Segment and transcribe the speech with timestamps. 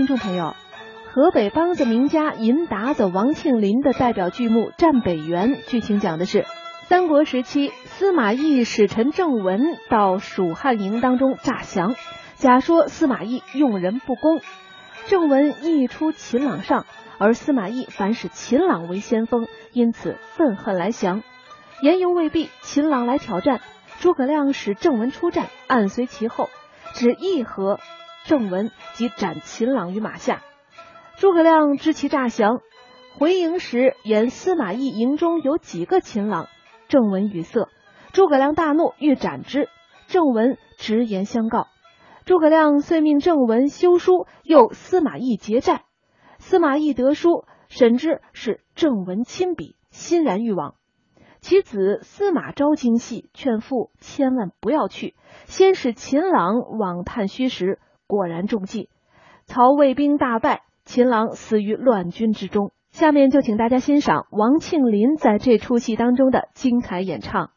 [0.00, 0.56] 听众朋友，
[1.12, 6.46] 河北梆子名家银达子王庆林的代表剧目《战北原》，剧情讲的是
[6.88, 9.60] 三国时期司马懿使臣郑文
[9.90, 11.96] 到蜀汉营当中诈降，
[12.36, 14.40] 假说司马懿用人不公，
[15.04, 16.86] 郑文一出秦朗上，
[17.18, 21.22] 而司马懿反使秦朗为先锋，因此愤恨来降。
[21.82, 23.60] 言犹未毕，秦朗来挑战，
[23.98, 26.48] 诸葛亮使郑文出战，暗随其后，
[26.94, 27.78] 只议和。
[28.24, 30.42] 郑文即斩秦朗于马下，
[31.16, 32.60] 诸葛亮知其诈降，
[33.18, 36.48] 回营时言司马懿营中有几个秦朗，
[36.88, 37.68] 郑文语塞，
[38.12, 39.68] 诸葛亮大怒，欲斩之。
[40.06, 41.66] 郑文直言相告，
[42.24, 45.84] 诸葛亮遂命郑文修书，诱司马懿结寨。
[46.38, 50.74] 司马懿得书，审之是郑文亲笔，欣然欲往。
[51.40, 55.14] 其子司马昭精细，劝父千万不要去，
[55.46, 57.78] 先使秦朗往探虚实。
[58.10, 58.88] 果然中计，
[59.44, 62.72] 曹魏兵大败，秦朗死于乱军之中。
[62.90, 67.50] 下面就请大家欣赏王庆林在这出戏当中的精彩演唱。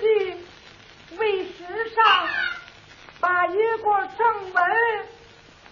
[0.00, 0.36] 去
[1.16, 1.54] 为时
[1.94, 2.28] 尚，
[3.20, 4.62] 把一个正门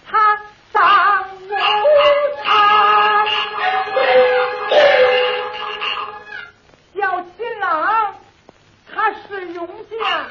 [0.09, 0.41] 他
[0.73, 1.55] 当奴
[2.43, 2.45] 才，
[6.95, 8.15] 小新郎
[8.93, 10.31] 他是勇将，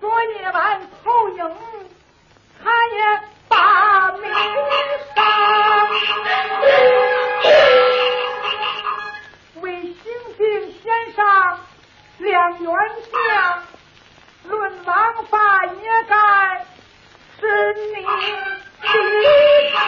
[0.00, 1.56] 昨夜晚偷营
[2.62, 4.22] 他也把名
[5.14, 5.18] 伤。
[9.60, 10.02] 为星
[10.36, 11.24] 星先生。
[12.20, 12.70] 两元
[13.10, 13.62] 相，
[14.44, 16.14] 论王法也该
[17.40, 18.08] 是你的
[19.74, 19.80] 他。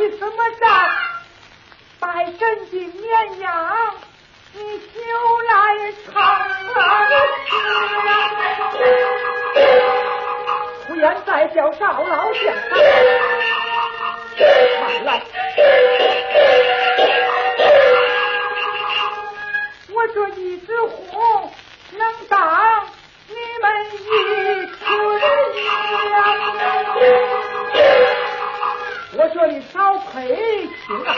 [0.00, 0.66] 你什么着？
[1.98, 3.94] 百贞的绵羊，
[4.54, 4.88] 你休
[5.42, 6.80] 来唱啊！
[10.88, 11.22] 胡言！
[11.26, 12.54] 再叫少老见。
[29.20, 31.14] 我说你烧腿行啊。